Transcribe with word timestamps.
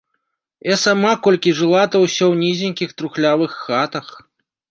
Я 0.69 0.75
сама, 0.83 1.09
колькі 1.27 1.53
жыла, 1.59 1.83
то 1.95 2.01
ўсё 2.05 2.25
ў 2.31 2.35
нізенькіх 2.43 2.97
трухлявых 3.01 3.51
хатах. 3.67 4.07